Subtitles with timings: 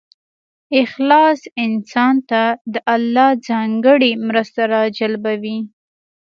[0.83, 2.41] اخلاص انسان ته
[2.73, 5.59] د الله ځانګړې مرسته راجلبوي.